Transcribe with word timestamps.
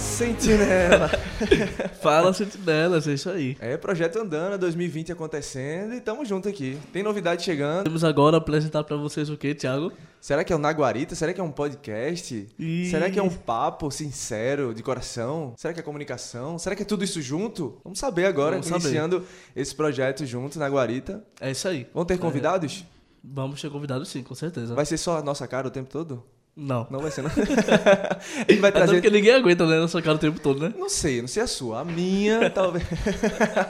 Sentinela! 0.00 1.10
Fala, 2.00 2.32
Sentinelas, 2.32 3.06
é 3.06 3.12
isso 3.12 3.28
aí. 3.28 3.56
É, 3.60 3.76
Projeto 3.76 4.18
Andana 4.18 4.56
2020 4.56 5.12
acontecendo 5.12 5.94
e 5.94 6.00
tamo 6.00 6.24
junto 6.24 6.48
aqui. 6.48 6.78
Tem 6.92 7.02
novidade 7.02 7.42
chegando. 7.42 7.84
Vamos 7.84 8.02
agora 8.02 8.38
apresentar 8.38 8.82
pra 8.84 8.96
vocês 8.96 9.28
o 9.28 9.36
que, 9.36 9.54
Thiago? 9.54 9.92
Será 10.20 10.42
que 10.42 10.52
é 10.52 10.56
um 10.56 10.58
Naguarita? 10.58 11.14
Será 11.14 11.32
que 11.32 11.40
é 11.40 11.44
um 11.44 11.50
podcast? 11.50 12.46
Será 12.90 13.10
que 13.10 13.18
é 13.18 13.22
um 13.22 13.30
papo 13.30 13.90
sincero, 13.90 14.74
de 14.74 14.82
coração? 14.82 15.54
Será 15.56 15.72
que 15.74 15.80
é 15.80 15.82
comunicação? 15.82 16.58
Será 16.58 16.74
que 16.74 16.82
é 16.82 16.86
tudo 16.86 17.04
isso 17.04 17.20
junto? 17.20 17.78
Vamos 17.84 17.98
saber 17.98 18.26
agora, 18.26 18.52
Vamos 18.52 18.66
saber. 18.66 18.84
iniciando 18.84 19.24
esse 19.54 19.74
projeto 19.74 20.24
junto 20.24 20.58
na 20.58 20.68
Guarita. 20.68 21.22
É 21.40 21.50
isso 21.50 21.68
aí. 21.68 21.86
Vão 21.92 22.04
ter 22.04 22.18
convidados? 22.18 22.84
Vamos 23.22 23.60
ter 23.60 23.70
convidados 23.70 24.08
sim, 24.08 24.22
com 24.22 24.34
certeza. 24.34 24.74
Vai 24.74 24.86
ser 24.86 24.96
só 24.96 25.18
a 25.18 25.22
nossa 25.22 25.46
cara 25.46 25.68
o 25.68 25.70
tempo 25.70 25.90
todo? 25.90 26.24
Não. 26.56 26.86
Não 26.90 27.00
vai 27.00 27.10
ser, 27.10 27.22
não. 27.22 27.30
a 27.32 28.50
gente 28.50 28.60
vai 28.60 28.70
Até 28.70 28.80
trazer... 28.80 28.94
porque 28.94 29.10
ninguém 29.10 29.32
aguenta 29.32 29.66
né, 29.66 29.78
nossa 29.78 30.02
cara 30.02 30.16
o 30.16 30.18
tempo 30.18 30.40
todo, 30.40 30.60
né? 30.60 30.74
Não 30.76 30.88
sei, 30.88 31.20
não 31.20 31.28
sei 31.28 31.42
a 31.42 31.46
sua. 31.46 31.80
A 31.80 31.84
minha, 31.84 32.50
talvez. 32.50 32.84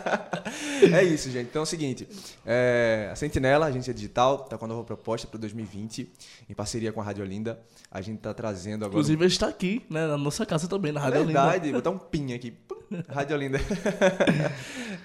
é 0.93 1.03
isso, 1.05 1.31
gente. 1.31 1.49
Então 1.49 1.61
é 1.61 1.63
o 1.63 1.67
seguinte: 1.67 2.09
é, 2.45 3.09
a 3.13 3.17
Sentinela, 3.17 3.67
a 3.67 3.69
agência 3.69 3.93
digital, 3.93 4.39
tá 4.39 4.57
com 4.57 4.65
a 4.65 4.69
nova 4.69 4.85
proposta 4.85 5.27
para 5.27 5.39
2020, 5.39 6.11
em 6.49 6.55
parceria 6.55 6.93
com 6.93 7.01
a 7.01 7.05
Rádio 7.05 7.25
Olinda. 7.25 7.61
A 7.91 8.01
gente 8.01 8.19
tá 8.19 8.33
trazendo 8.33 8.85
agora. 8.85 8.95
Inclusive, 8.95 9.25
a 9.25 9.29
gente 9.29 9.39
tá 9.39 9.49
aqui, 9.49 9.83
né? 9.91 10.07
Na 10.07 10.17
nossa 10.17 10.47
casa 10.47 10.67
também, 10.67 10.93
na 10.93 11.01
é 11.01 11.03
Rádio 11.05 11.21
Olinda. 11.21 11.43
verdade, 11.43 11.73
vou 11.73 11.83
dar 11.83 11.91
um 11.91 11.99
pin 11.99 12.33
aqui. 12.33 12.55
Rádio 13.09 13.37
Olinda. 13.37 13.61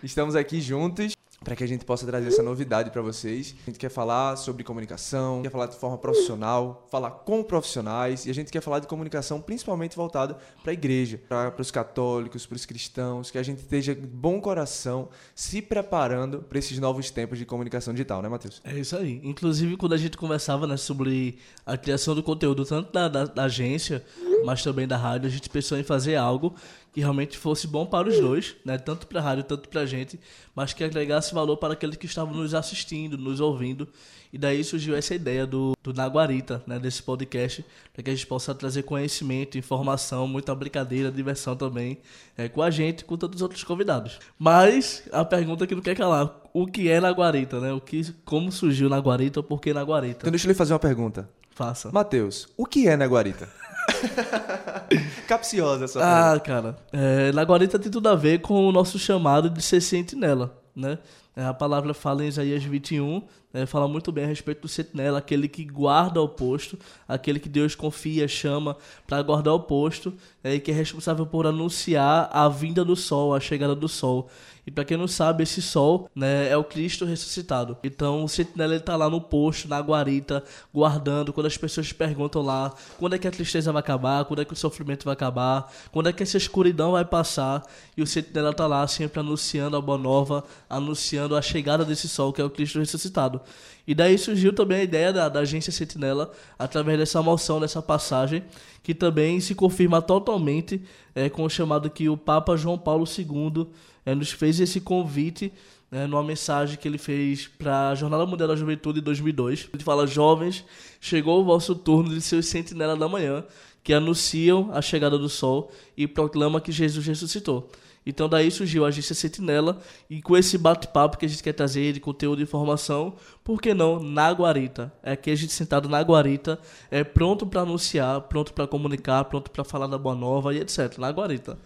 Estamos 0.02 0.36
aqui 0.36 0.60
juntos 0.60 1.16
para 1.46 1.56
que 1.56 1.64
a 1.64 1.68
gente 1.68 1.86
possa 1.86 2.06
trazer 2.06 2.28
essa 2.28 2.44
novidade 2.44 2.90
para 2.90 3.02
vocês. 3.02 3.56
A 3.64 3.70
gente 3.70 3.80
quer 3.80 3.90
falar 3.90 4.36
sobre 4.36 4.64
comunicação, 4.64 5.42
quer 5.44 5.52
falar 5.52 5.68
de 5.68 5.78
forma 5.78 5.98
profissional, 5.98 6.86
falar 6.92 7.12
com 7.12 7.44
profissionais 7.44 8.26
e 8.26 8.32
a 8.32 8.34
gente 8.34 8.52
quer 8.52 8.62
falar 8.62 8.80
de 8.80 8.88
comunicação 8.88 9.40
principalmente 9.40 9.96
voltada 9.96 10.38
para 10.64 10.72
a 10.72 10.74
igreja, 10.74 11.22
para 11.30 11.62
os 11.62 11.70
católicos, 11.72 12.46
para 12.46 12.56
os 12.56 12.66
cristãos, 12.66 13.30
que 13.32 13.38
a 13.38 13.44
gente 13.44 13.60
esteja 13.60 13.94
de 13.96 14.06
bom 14.08 14.42
coração 14.42 15.08
se 15.36 15.62
preparando 15.62 16.40
para 16.42 16.58
esses 16.58 16.80
novos 16.80 17.12
tempos 17.12 17.38
de 17.38 17.46
comunicação 17.46 17.94
digital, 17.94 18.22
né, 18.24 18.28
Matheus? 18.28 18.60
É 18.64 18.78
isso 18.80 18.98
aí. 18.98 19.22
Inclusive, 19.24 19.78
quando 19.78 19.94
a 19.94 19.98
gente 19.98 20.18
conversava 20.18 20.66
né, 20.66 20.76
sobre 20.78 21.38
a 21.66 21.78
criação 21.78 22.16
do 22.16 22.24
conteúdo, 22.24 22.66
tanto 22.66 22.92
da, 22.92 23.08
da- 23.08 23.26
da 23.26 23.44
agência, 23.44 24.04
mas 24.44 24.64
também 24.64 24.88
da 24.88 24.98
rádio, 24.98 25.28
a 25.28 25.32
gente 25.32 25.50
pensou 25.50 25.78
em 25.78 25.84
fazer 25.84 26.16
algo 26.16 26.56
que 26.92 27.02
realmente 27.02 27.38
fosse 27.38 27.68
bom 27.68 27.86
para 27.86 28.08
os 28.08 28.18
dois, 28.20 28.56
né? 28.64 28.78
tanto 28.78 29.06
para 29.06 29.20
a 29.20 29.24
rádio, 29.24 29.44
tanto 29.44 29.68
para 29.68 29.82
a 29.82 29.86
gente, 29.86 30.18
mas 30.56 30.74
que 30.74 30.84
agregasse 30.84 31.34
valor 31.34 31.58
para 31.58 31.74
aqueles 31.74 31.98
que 31.98 32.06
estavam 32.06 32.34
nos 32.34 32.54
assistindo, 32.54 33.18
nos 33.18 33.42
ouvindo. 33.42 33.88
E 34.32 34.38
daí 34.38 34.64
surgiu 34.64 34.96
essa 34.96 35.14
ideia 35.14 35.46
do, 35.46 35.74
do 35.84 35.94
Naguarita, 35.94 36.64
né? 36.66 36.80
desse 36.80 37.04
podcast, 37.04 37.66
para 37.94 38.02
que 38.02 38.10
a 38.10 38.14
gente 38.14 38.26
possa 38.26 38.56
trazer 38.56 38.84
conhecimento, 38.84 39.58
informação, 39.58 40.26
muita 40.26 40.56
brincadeira, 40.56 41.12
diversão 41.12 41.56
também, 41.56 41.98
é, 42.38 42.48
com 42.48 42.62
a 42.62 42.70
gente 42.70 43.02
e 43.02 43.04
com 43.04 43.18
todos 43.18 43.38
os 43.38 43.42
outros 43.42 43.64
convidados. 43.64 44.20
Mas 44.40 45.04
a 45.12 45.26
pergunta 45.26 45.68
que 45.68 45.76
não 45.76 45.82
quer 45.82 45.96
calar, 45.96 46.34
o 46.54 46.66
que 46.66 46.90
é 46.90 47.02
Naguarita, 47.02 47.60
né? 47.60 47.74
O 47.74 47.82
que, 47.82 48.14
como 48.24 48.52
surgiu 48.52 48.90
Naguarita 48.90 49.42
ou 49.42 49.44
por 49.44 49.60
que 49.60 49.74
Naguarita? 49.74 50.20
Então 50.22 50.32
deixa 50.32 50.48
eu 50.48 50.52
lhe 50.52 50.58
fazer 50.58 50.72
uma 50.72 50.80
pergunta. 50.80 51.30
Faça. 51.56 51.90
Matheus, 51.90 52.50
o 52.58 52.66
que 52.66 52.86
é 52.86 52.98
na 52.98 53.06
Guarita? 53.06 53.50
Capciosa 55.28 55.86
essa 55.86 56.00
pergunta. 56.00 56.34
Ah, 56.34 56.40
cara, 56.40 56.76
é, 56.92 57.32
Naguarita 57.32 57.80
tem 57.80 57.92
tudo 57.92 58.10
a 58.10 58.16
ver 58.16 58.42
com 58.42 58.68
o 58.68 58.72
nosso 58.72 58.98
chamado 59.00 59.50
de 59.50 59.62
ser 59.62 59.82
sentinela, 59.82 60.58
né? 60.76 60.98
É, 61.36 61.44
A 61.44 61.54
palavra 61.54 61.94
fala 61.94 62.24
em 62.24 62.28
Isaías 62.28 62.64
21, 62.64 63.22
né, 63.54 63.66
fala 63.66 63.88
muito 63.88 64.12
bem 64.12 64.24
a 64.24 64.28
respeito 64.28 64.62
do 64.62 64.68
sentinela, 64.68 65.20
aquele 65.20 65.48
que 65.50 65.66
guarda 65.66 66.22
o 66.22 66.30
posto, 66.30 66.80
aquele 67.08 67.40
que 67.40 67.50
Deus 67.50 67.76
confia, 67.76 68.28
chama 68.28 68.78
para 69.06 69.22
guardar 69.22 69.54
o 69.54 69.60
posto, 69.60 70.14
é, 70.44 70.56
e 70.56 70.60
que 70.60 70.72
é 70.72 70.74
responsável 70.74 71.26
por 71.26 71.46
anunciar 71.46 72.30
a 72.32 72.48
vinda 72.48 72.86
do 72.86 72.96
sol, 72.96 73.34
a 73.34 73.40
chegada 73.40 73.76
do 73.76 73.90
sol. 73.90 74.30
E 74.68 74.72
para 74.72 74.84
quem 74.84 74.98
não 74.98 75.08
sabe, 75.08 75.44
esse 75.44 75.62
sol 75.62 76.10
né, 76.16 76.50
é 76.50 76.58
o 76.58 76.64
Cristo 76.64 77.06
ressuscitado. 77.06 77.78
Então 77.84 78.24
o 78.24 78.28
sentinela 78.28 78.74
ele 78.74 78.84
tá 78.84 78.96
lá 78.96 79.10
no 79.10 79.22
posto, 79.22 79.68
na 79.68 79.80
guarita, 79.80 80.44
guardando. 80.74 81.32
Quando 81.32 81.46
as 81.46 81.56
pessoas 81.56 81.92
perguntam 81.94 82.42
lá 82.42 82.74
quando 82.98 83.14
é 83.14 83.20
que 83.20 83.28
a 83.28 83.32
tristeza 83.32 83.72
vai 83.72 83.80
acabar, 83.80 84.26
quando 84.26 84.42
é 84.42 84.46
que 84.46 84.54
o 84.54 84.56
sofrimento 84.56 85.06
vai 85.06 85.14
acabar, 85.14 85.72
quando 85.92 86.10
é 86.10 86.14
que 86.14 86.24
essa 86.24 86.38
escuridão 86.38 86.94
vai 86.94 87.06
passar. 87.06 87.64
E 87.96 88.02
o 88.02 88.08
sentinela 88.08 88.54
tá 88.54 88.66
lá 88.66 88.88
sempre 88.88 89.20
anunciando 89.20 89.78
a 89.78 89.82
boa 89.82 90.00
nova, 90.00 90.44
anunciando 90.68 91.25
a 91.34 91.42
chegada 91.42 91.86
desse 91.86 92.10
sol 92.10 92.34
que 92.34 92.42
é 92.42 92.44
o 92.44 92.50
Cristo 92.50 92.80
ressuscitado. 92.80 93.40
E 93.88 93.96
daí 93.96 94.18
surgiu 94.18 94.52
também 94.52 94.80
a 94.80 94.84
ideia 94.84 95.14
da, 95.14 95.30
da 95.30 95.40
agência 95.40 95.72
Sentinela, 95.72 96.32
através 96.60 97.00
dessa 97.00 97.22
moção, 97.22 97.60
dessa 97.60 97.82
passagem, 97.82 98.44
que 98.84 98.94
também 98.94 99.40
se 99.40 99.56
confirma 99.56 100.02
totalmente 100.02 100.82
é, 101.14 101.30
com 101.30 101.44
o 101.44 101.50
chamado 101.50 101.90
que 101.90 102.10
o 102.10 102.18
Papa 102.18 102.58
João 102.58 102.78
Paulo 102.78 103.06
II 103.06 103.68
é, 104.06 104.14
nos 104.14 104.32
fez 104.32 104.60
esse 104.60 104.82
convite 104.82 105.54
né, 105.90 106.08
numa 106.08 106.24
mensagem 106.24 106.78
que 106.78 106.88
ele 106.88 106.98
fez 106.98 107.48
para 107.48 107.90
a 107.90 107.96
Jornada 107.96 108.26
Mundial 108.26 108.50
da 108.50 108.56
Juventude 108.56 109.00
em 109.00 109.04
2002. 109.04 109.70
Ele 109.74 109.84
fala: 109.84 110.06
Jovens, 110.06 110.66
chegou 111.00 111.42
o 111.42 111.46
vosso 111.46 111.76
turno 111.76 112.10
de 112.10 112.22
ser 112.22 112.44
sentinela 112.44 112.96
da 112.96 113.08
manhã, 113.08 113.44
que 113.84 113.94
anunciam 113.94 114.72
a 114.74 114.82
chegada 114.82 115.18
do 115.18 115.30
sol 115.30 115.72
e 115.96 116.08
proclama 116.08 116.60
que 116.60 116.72
Jesus 116.72 117.06
ressuscitou. 117.06 117.70
Então 118.06 118.30
daí 118.30 118.52
surgiu 118.52 118.86
a 118.86 118.90
agência 118.90 119.16
Sentinela 119.16 119.80
e 120.10 120.22
com 120.22 120.38
esse 120.38 120.58
bate-papo 120.58 121.18
que 121.18 121.26
a 121.26 121.30
gente 121.30 121.42
quer 121.42 121.54
trazer 121.54 121.94
de 121.94 122.00
conteúdo 122.00 122.40
e 122.40 122.44
informação, 122.44 123.16
por 123.44 123.60
que 123.62 123.74
não 123.74 124.00
na 124.00 124.32
guarita? 124.32 124.94
É 125.02 125.14
aqui 125.14 125.32
a 125.32 125.36
gente 125.36 125.52
sentado 125.52 125.90
na 125.90 126.02
guarita, 126.02 126.60
é 126.92 127.04
pronto 127.04 127.48
para 127.48 127.62
anunciar, 127.62 128.22
pronto 128.22 128.54
para 128.54 128.68
comunicar, 128.68 129.26
pronto 129.26 129.50
para 129.50 129.64
falar 129.64 129.88
da 129.88 129.98
boa 129.98 130.16
nova 130.16 130.54
e 130.54 130.60
etc. 130.60 130.98
Na 130.98 131.10
guarita. 131.10 131.58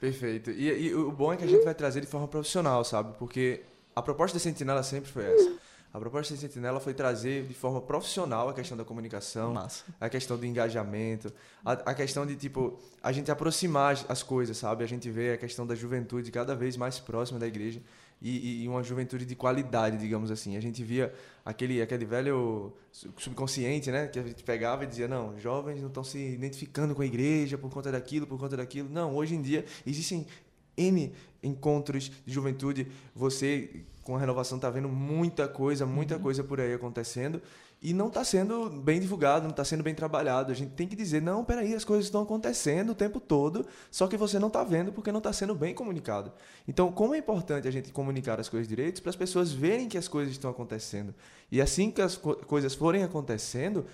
Perfeito. 0.00 0.50
E, 0.50 0.88
e 0.88 0.94
o 0.94 1.10
bom 1.10 1.32
é 1.32 1.36
que 1.36 1.44
a 1.44 1.48
gente 1.48 1.64
vai 1.64 1.74
trazer 1.74 2.00
de 2.00 2.06
forma 2.06 2.28
profissional, 2.28 2.84
sabe? 2.84 3.14
Porque 3.18 3.62
a 3.94 4.02
proposta 4.02 4.36
da 4.36 4.40
Sentinela 4.40 4.82
sempre 4.82 5.10
foi 5.10 5.24
essa. 5.24 5.52
A 5.96 5.98
proposta 5.98 6.34
da 6.34 6.40
Sentinela 6.40 6.78
foi 6.78 6.92
trazer 6.92 7.46
de 7.46 7.54
forma 7.54 7.80
profissional 7.80 8.50
a 8.50 8.52
questão 8.52 8.76
da 8.76 8.84
comunicação, 8.84 9.54
Massa. 9.54 9.82
a 9.98 10.10
questão 10.10 10.36
do 10.36 10.44
engajamento, 10.44 11.32
a, 11.64 11.72
a 11.72 11.94
questão 11.94 12.26
de, 12.26 12.36
tipo, 12.36 12.78
a 13.02 13.10
gente 13.12 13.30
aproximar 13.30 13.94
as, 13.94 14.04
as 14.10 14.22
coisas, 14.22 14.58
sabe? 14.58 14.84
A 14.84 14.86
gente 14.86 15.08
vê 15.10 15.32
a 15.32 15.38
questão 15.38 15.66
da 15.66 15.74
juventude 15.74 16.30
cada 16.30 16.54
vez 16.54 16.76
mais 16.76 16.98
próxima 16.98 17.38
da 17.38 17.46
igreja 17.46 17.80
e, 18.20 18.64
e 18.64 18.68
uma 18.68 18.82
juventude 18.82 19.24
de 19.24 19.34
qualidade, 19.34 19.96
digamos 19.96 20.30
assim. 20.30 20.54
A 20.58 20.60
gente 20.60 20.84
via 20.84 21.14
aquele, 21.42 21.80
aquele 21.80 22.04
velho 22.04 22.74
su- 22.92 23.10
subconsciente, 23.16 23.90
né? 23.90 24.06
Que 24.06 24.18
a 24.18 24.22
gente 24.22 24.44
pegava 24.44 24.84
e 24.84 24.86
dizia, 24.86 25.08
não, 25.08 25.38
jovens 25.38 25.80
não 25.80 25.88
estão 25.88 26.04
se 26.04 26.18
identificando 26.18 26.94
com 26.94 27.00
a 27.00 27.06
igreja 27.06 27.56
por 27.56 27.70
conta 27.70 27.90
daquilo, 27.90 28.26
por 28.26 28.38
conta 28.38 28.54
daquilo. 28.54 28.90
Não, 28.90 29.14
hoje 29.14 29.34
em 29.34 29.40
dia 29.40 29.64
existem 29.86 30.26
N 30.76 31.12
encontros 31.42 32.10
de 32.24 32.32
juventude. 32.32 32.88
Você, 33.14 33.84
com 34.02 34.16
a 34.16 34.18
renovação, 34.18 34.58
tá 34.58 34.70
vendo 34.70 34.88
muita 34.88 35.46
coisa, 35.48 35.86
muita 35.86 36.18
coisa 36.18 36.42
por 36.42 36.60
aí 36.60 36.72
acontecendo. 36.74 37.40
E 37.82 37.92
não 37.92 38.08
está 38.08 38.24
sendo 38.24 38.70
bem 38.70 38.98
divulgado, 38.98 39.42
não 39.42 39.50
está 39.50 39.62
sendo 39.62 39.82
bem 39.82 39.94
trabalhado. 39.94 40.50
A 40.50 40.54
gente 40.54 40.70
tem 40.70 40.88
que 40.88 40.96
dizer, 40.96 41.20
não, 41.20 41.44
peraí, 41.44 41.74
as 41.74 41.84
coisas 41.84 42.06
estão 42.06 42.22
acontecendo 42.22 42.90
o 42.90 42.94
tempo 42.94 43.20
todo, 43.20 43.66
só 43.90 44.06
que 44.06 44.16
você 44.16 44.38
não 44.38 44.48
está 44.48 44.64
vendo 44.64 44.92
porque 44.92 45.12
não 45.12 45.18
está 45.18 45.30
sendo 45.30 45.54
bem 45.54 45.74
comunicado. 45.74 46.32
Então, 46.66 46.90
como 46.90 47.14
é 47.14 47.18
importante 47.18 47.68
a 47.68 47.70
gente 47.70 47.92
comunicar 47.92 48.40
as 48.40 48.48
coisas 48.48 48.66
direitas 48.66 48.98
para 48.98 49.10
as 49.10 49.16
pessoas 49.16 49.52
verem 49.52 49.88
que 49.88 49.98
as 49.98 50.08
coisas 50.08 50.32
estão 50.32 50.50
acontecendo. 50.50 51.14
E 51.52 51.60
assim 51.60 51.90
que 51.90 52.00
as 52.00 52.16
co- 52.16 52.36
coisas 52.36 52.74
forem 52.74 53.04
acontecendo, 53.04 53.84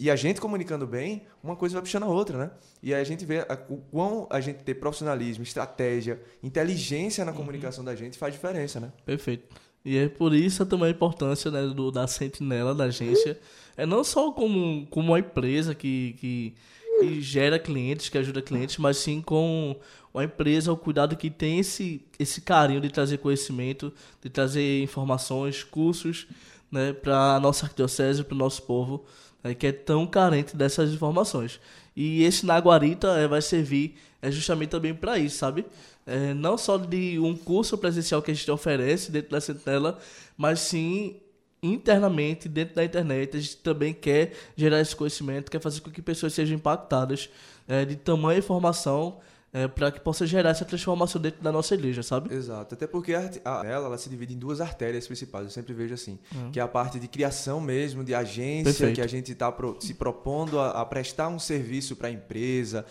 e 0.00 0.10
a 0.10 0.16
gente 0.16 0.40
comunicando 0.40 0.86
bem, 0.86 1.22
uma 1.44 1.54
coisa 1.54 1.74
vai 1.74 1.82
puxando 1.82 2.04
a 2.04 2.08
outra, 2.08 2.38
né? 2.38 2.50
E 2.82 2.94
aí 2.94 3.00
a 3.02 3.04
gente 3.04 3.22
vê 3.26 3.40
a- 3.40 3.58
o 3.68 3.76
quão 3.76 4.26
a 4.30 4.40
gente 4.40 4.64
ter 4.64 4.74
profissionalismo, 4.74 5.42
estratégia, 5.42 6.18
inteligência 6.42 7.22
na 7.22 7.34
comunicação 7.34 7.84
da 7.84 7.94
gente 7.94 8.16
faz 8.16 8.32
diferença, 8.32 8.80
né? 8.80 8.90
Perfeito. 9.04 9.54
E 9.84 9.98
é 9.98 10.08
por 10.08 10.34
isso 10.34 10.64
também 10.64 10.88
a 10.88 10.90
importância 10.90 11.50
né, 11.50 11.66
do, 11.66 11.90
da 11.90 12.06
sentinela, 12.06 12.74
da 12.74 12.84
agência. 12.84 13.38
É 13.76 13.84
não 13.84 14.02
só 14.02 14.32
como, 14.32 14.86
como 14.86 15.08
uma 15.12 15.18
empresa 15.18 15.74
que, 15.74 16.14
que, 16.18 16.54
que 17.00 17.20
gera 17.20 17.58
clientes, 17.58 18.08
que 18.08 18.16
ajuda 18.18 18.40
clientes, 18.42 18.78
mas 18.78 18.96
sim 18.96 19.20
com 19.20 19.76
uma 20.12 20.24
empresa, 20.24 20.72
o 20.72 20.76
cuidado 20.76 21.16
que 21.16 21.30
tem 21.30 21.58
esse, 21.60 22.04
esse 22.18 22.40
carinho 22.40 22.80
de 22.80 22.88
trazer 22.90 23.18
conhecimento, 23.18 23.92
de 24.22 24.28
trazer 24.30 24.82
informações, 24.82 25.62
cursos 25.62 26.26
né, 26.70 26.92
para 26.92 27.36
a 27.36 27.40
nossa 27.40 27.66
arquidiocese, 27.66 28.24
para 28.24 28.34
o 28.34 28.38
nosso 28.38 28.62
povo, 28.62 29.04
né, 29.42 29.54
que 29.54 29.66
é 29.66 29.72
tão 29.72 30.06
carente 30.06 30.56
dessas 30.56 30.92
informações. 30.92 31.60
E 31.96 32.22
esse 32.22 32.46
Naguarita 32.46 33.08
é, 33.18 33.26
vai 33.26 33.42
servir 33.42 33.96
é 34.22 34.30
justamente 34.30 34.70
também 34.70 34.94
para 34.94 35.18
isso, 35.18 35.38
sabe? 35.38 35.64
É, 36.06 36.34
não 36.34 36.58
só 36.58 36.76
de 36.76 37.18
um 37.18 37.36
curso 37.36 37.78
presencial 37.78 38.20
que 38.20 38.30
a 38.30 38.34
gente 38.34 38.50
oferece 38.50 39.10
dentro 39.10 39.30
da 39.30 39.40
Sentinela, 39.40 39.98
mas 40.36 40.60
sim 40.60 41.16
internamente, 41.62 42.48
dentro 42.48 42.74
da 42.74 42.84
internet. 42.84 43.36
A 43.36 43.40
gente 43.40 43.56
também 43.58 43.94
quer 43.94 44.32
gerar 44.56 44.80
esse 44.80 44.94
conhecimento, 44.94 45.50
quer 45.50 45.60
fazer 45.60 45.80
com 45.80 45.90
que 45.90 46.02
pessoas 46.02 46.34
sejam 46.34 46.56
impactadas 46.56 47.30
é, 47.66 47.84
de 47.84 47.96
tamanha 47.96 48.38
informação 48.38 49.18
é, 49.52 49.66
para 49.66 49.90
que 49.90 49.98
possa 50.00 50.26
gerar 50.26 50.50
essa 50.50 50.64
transformação 50.64 51.20
dentro 51.20 51.42
da 51.42 51.50
nossa 51.50 51.74
igreja, 51.74 52.02
sabe? 52.02 52.32
Exato, 52.34 52.74
até 52.74 52.86
porque 52.86 53.14
a, 53.14 53.30
a- 53.44 53.66
ela, 53.66 53.86
ela 53.86 53.98
se 53.98 54.08
divide 54.08 54.34
em 54.34 54.38
duas 54.38 54.60
artérias 54.60 55.06
principais, 55.06 55.44
eu 55.44 55.50
sempre 55.50 55.72
vejo 55.74 55.92
assim, 55.94 56.18
que 56.52 56.60
é 56.60 56.62
a 56.62 56.68
parte 56.68 57.00
de 57.00 57.08
criação 57.08 57.60
mesmo, 57.60 58.04
de 58.04 58.14
agência, 58.14 58.64
Perfeito. 58.72 58.94
que 58.94 59.00
a 59.00 59.06
gente 59.06 59.32
está 59.32 59.52
se 59.80 59.94
propondo 59.94 60.58
a, 60.60 60.70
a 60.80 60.84
prestar 60.84 61.28
um 61.28 61.38
serviço 61.38 61.96
para 61.96 62.08
a 62.08 62.10
empresa, 62.10 62.84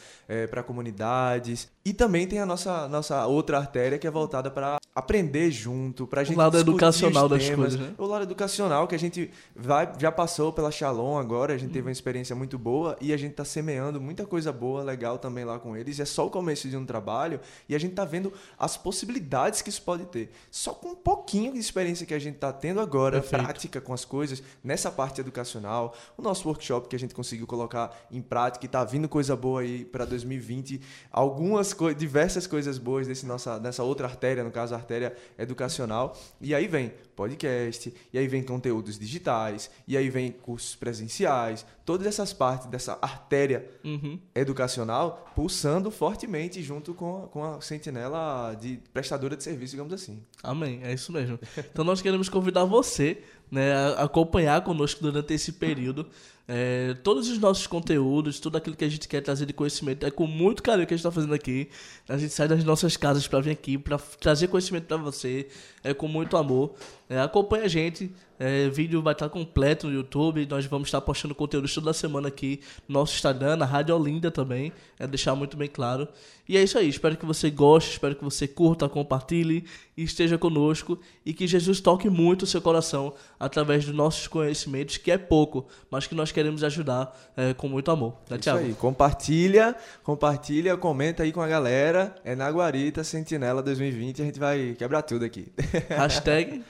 para 0.50 0.62
comunidades, 0.64 1.70
E 1.90 1.94
também 1.94 2.28
tem 2.28 2.38
a 2.38 2.46
nossa, 2.46 2.88
nossa 2.88 3.26
outra 3.26 3.58
artéria 3.58 3.98
que 3.98 4.06
é 4.06 4.12
voltada 4.12 4.52
para 4.52 4.78
aprender 4.94 5.50
junto, 5.50 6.06
para 6.06 6.22
a 6.22 6.24
gente 6.24 6.36
o 6.36 6.38
lado 6.38 6.58
educacional 6.58 7.24
os 7.24 7.30
das 7.32 7.44
temas. 7.44 7.58
coisas, 7.58 7.80
né? 7.80 7.96
O 7.98 8.06
lado 8.06 8.24
educacional 8.24 8.88
que 8.88 8.94
a 8.94 9.00
gente 9.00 9.32
vai, 9.56 9.92
já 9.98 10.12
passou 10.12 10.52
pela 10.52 10.72
Shalom 10.72 11.18
agora, 11.18 11.54
a 11.54 11.58
gente 11.58 11.72
teve 11.72 11.88
uma 11.88 11.92
experiência 11.92 12.36
muito 12.36 12.60
boa 12.60 12.98
e 13.00 13.14
a 13.14 13.18
gente 13.18 13.32
está 13.32 13.46
semeando 13.46 14.02
muita 14.02 14.26
coisa 14.26 14.52
boa, 14.52 14.84
legal 14.84 15.18
também 15.18 15.46
lá 15.46 15.58
com 15.58 15.76
eles. 15.76 16.00
É 16.00 16.06
só 16.06 16.28
o 16.28 16.30
começo 16.30 16.68
de 16.68 16.76
um 16.76 16.86
trabalho 16.86 17.40
e 17.68 17.74
a 17.74 17.80
gente 17.80 17.92
está 17.92 18.04
vendo 18.04 18.34
as 18.58 18.76
possibilidades 18.76 19.62
que 19.62 19.70
isso 19.70 19.82
pode 19.82 20.06
ter. 20.06 20.32
Só 20.52 20.74
com 20.74 20.90
um 20.90 20.96
pouquinho 20.96 21.54
de 21.54 21.60
experiência 21.60 22.06
que 22.06 22.14
a 22.14 22.20
gente 22.20 22.36
está 22.36 22.52
tendo 22.52 22.82
agora, 22.82 23.22
Perfeito. 23.22 23.44
prática 23.44 23.82
com 23.82 23.94
as 23.94 24.04
coisas, 24.04 24.44
nessa 24.64 24.92
parte 24.92 25.22
educacional, 25.22 25.96
o 26.18 26.22
nosso 26.22 26.48
workshop 26.48 26.88
que 26.90 26.96
a 26.96 27.00
gente 27.00 27.16
conseguiu 27.16 27.48
colocar 27.48 27.98
em 28.12 28.22
prática 28.22 28.66
e 28.66 28.68
está 28.68 28.84
vindo 28.84 29.08
coisa 29.08 29.36
boa 29.36 29.62
aí 29.62 29.86
para 29.86 30.04
2020, 30.04 30.82
algumas 31.12 31.74
co 31.80 31.94
diversas 31.94 32.46
coisas 32.46 32.78
boas 32.78 33.08
desse 33.08 33.26
nossa, 33.26 33.58
nessa 33.58 33.84
outra 33.84 34.06
artéria, 34.06 34.44
no 34.44 34.52
caso 34.52 34.74
a 34.76 34.78
artéria 34.78 35.16
educacional. 35.38 36.14
E 36.42 36.54
aí 36.54 36.68
vem 36.68 36.92
podcast, 37.16 37.94
e 38.14 38.18
aí 38.18 38.28
vem 38.28 38.44
conteúdos 38.44 39.00
digitais, 39.00 39.72
e 39.88 39.96
aí 39.96 40.10
vem 40.10 40.30
cursos 40.31 40.76
presenciais, 40.76 41.66
todas 41.86 42.06
essas 42.06 42.34
partes 42.34 42.68
dessa 42.68 42.98
artéria 43.02 43.70
Uhum. 43.84 44.20
educacional 44.36 45.31
pulsando 45.36 45.90
fortemente 45.90 46.62
junto 46.62 46.94
com, 46.94 47.28
com 47.31 47.44
a 47.44 47.62
sentinela 47.62 48.54
de 48.60 48.80
prestadora 48.94 49.38
de 49.38 49.44
serviço, 49.44 49.72
digamos 49.72 49.94
assim. 49.94 50.22
Amém, 50.44 50.81
é 50.84 50.94
isso 50.94 51.12
mesmo. 51.14 51.40
Então 51.72 51.86
nós 51.86 52.02
queremos 52.02 52.28
convidar 52.30 52.66
você 52.66 53.24
né, 53.51 53.74
acompanhar 53.98 54.62
conosco 54.63 55.01
durante 55.01 55.34
esse 55.34 55.54
período. 55.54 56.07
É, 56.51 56.96
todos 57.04 57.30
os 57.30 57.38
nossos 57.38 57.68
conteúdos, 57.68 58.40
tudo 58.40 58.57
aquilo 58.57 58.75
que 58.75 58.84
a 58.84 58.90
gente 58.90 59.07
quer 59.07 59.22
trazer 59.22 59.46
de 59.46 59.54
conhecimento, 59.54 60.04
é 60.04 60.10
com 60.10 60.25
muito 60.25 60.63
carinho 60.63 60.88
que 60.88 60.94
a 60.96 60.98
gente 60.98 61.06
está 61.06 61.12
fazendo 61.12 61.34
aqui. 61.34 61.69
A 62.07 62.18
gente 62.18 62.34
sai 62.34 62.48
das 62.48 62.63
nossas 62.63 62.98
casas 62.98 63.28
para 63.28 63.40
vir 63.40 63.51
aqui, 63.51 63.78
para 63.78 64.00
trazer 64.19 64.48
conhecimento 64.48 64.86
para 64.86 64.98
você, 64.98 65.48
é 65.84 65.94
com 65.94 66.07
muito 66.07 66.36
amor. 66.36 66.74
É, 67.10 67.20
acompanha 67.20 67.66
a 67.66 67.68
gente, 67.68 68.14
é, 68.40 68.70
vídeo 68.70 69.02
vai 69.02 69.12
estar 69.12 69.28
completo 69.28 69.88
no 69.88 69.94
YouTube. 69.94 70.48
Nós 70.50 70.66
vamos 70.66 70.88
estar 70.88 71.02
postando 71.02 71.36
conteúdos 71.36 71.74
toda 71.74 71.92
semana 71.92 72.30
aqui 72.30 72.62
no 72.88 72.94
nosso 72.94 73.16
Instagram, 73.16 73.58
na 73.58 73.66
Rádio 73.66 73.94
Olinda 73.96 74.32
também. 74.32 74.72
É 74.98 75.06
deixar 75.06 75.36
muito 75.36 75.58
bem 75.58 75.68
claro. 75.68 76.08
E 76.48 76.56
é 76.58 76.64
isso 76.64 76.78
aí. 76.80 76.88
Espero 76.88 77.18
que 77.18 77.26
você 77.26 77.52
goste, 77.52 77.92
espero 77.92 78.16
que 78.16 78.24
você 78.24 78.48
curta, 78.48 78.88
compartilhe 78.88 79.66
e 79.96 80.04
esteja 80.04 80.38
conosco. 80.38 80.98
E 81.26 81.34
que 81.34 81.46
Jesus 81.46 81.82
toque 81.82 82.10
muito 82.10 82.44
o 82.44 82.48
seu 82.48 82.62
coração 82.62 83.14
através 83.38 83.86
dos 83.86 83.94
nossos 83.94 84.28
conhecimentos, 84.28 84.98
que 84.98 85.12
é 85.12 85.18
pouco, 85.18 85.68
mas 85.92 86.08
que 86.08 86.16
nós 86.16 86.32
queremos 86.32 86.64
ajudar 86.64 87.16
é, 87.36 87.54
com 87.54 87.68
muito 87.68 87.92
amor. 87.92 88.16
Né, 88.30 88.38
Isso 88.40 88.50
aí, 88.50 88.74
compartilha, 88.74 89.76
compartilha, 90.02 90.78
comenta 90.78 91.24
aí 91.24 91.32
com 91.32 91.42
a 91.42 91.48
galera. 91.48 92.16
É 92.24 92.36
na 92.36 92.50
Guarita 92.50 93.04
Sentinela 93.04 93.62
2020, 93.62 94.22
a 94.22 94.26
gente 94.26 94.40
vai 94.40 94.76
quebrar 94.78 95.02
tudo 95.02 95.26
aqui. 95.26 95.52
Hashtag 95.90 96.64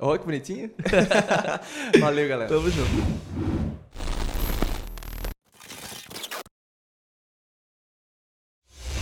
Olha 0.00 0.18
que 0.18 0.24
bonitinho. 0.24 0.70
Valeu, 2.00 2.28
galera. 2.28 2.48
Tamo 2.48 2.70
junto. 2.70 3.41